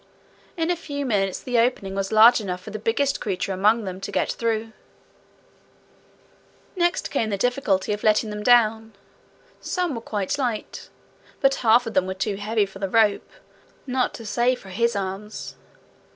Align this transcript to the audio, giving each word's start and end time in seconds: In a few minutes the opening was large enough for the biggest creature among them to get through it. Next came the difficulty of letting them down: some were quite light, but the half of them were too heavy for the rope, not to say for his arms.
In 0.57 0.71
a 0.71 0.75
few 0.75 1.05
minutes 1.05 1.39
the 1.43 1.59
opening 1.59 1.93
was 1.93 2.11
large 2.11 2.41
enough 2.41 2.61
for 2.61 2.71
the 2.71 2.79
biggest 2.79 3.21
creature 3.21 3.53
among 3.53 3.83
them 3.83 4.01
to 4.01 4.11
get 4.11 4.31
through 4.31 4.71
it. 4.71 4.71
Next 6.79 7.11
came 7.11 7.29
the 7.29 7.37
difficulty 7.37 7.93
of 7.93 8.03
letting 8.03 8.31
them 8.31 8.41
down: 8.41 8.93
some 9.59 9.93
were 9.93 10.01
quite 10.01 10.39
light, 10.39 10.89
but 11.39 11.51
the 11.51 11.59
half 11.59 11.85
of 11.85 11.93
them 11.93 12.07
were 12.07 12.15
too 12.15 12.37
heavy 12.37 12.65
for 12.65 12.79
the 12.79 12.89
rope, 12.89 13.29
not 13.85 14.15
to 14.15 14.25
say 14.25 14.55
for 14.55 14.69
his 14.69 14.95
arms. 14.95 15.53